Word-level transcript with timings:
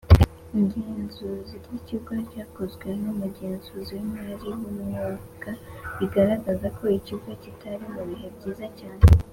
igenzura 0.59 1.37
ry’ 1.63 1.69
ikigo 1.79 2.11
ryakozwe 2.27 2.87
n’umugenzuzi 3.03 3.91
w’Imari 3.99 4.33
w’umwuga 4.49 5.51
rigaragaza 5.99 6.67
ko 6.77 6.83
ikigo 6.97 7.29
kitari 7.43 7.85
mubihe 7.95 8.27
byiza 8.37 8.67
cyane. 8.79 9.01